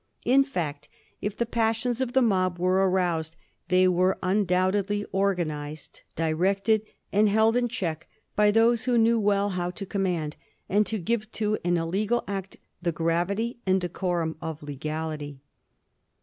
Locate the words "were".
2.57-2.89, 3.87-4.17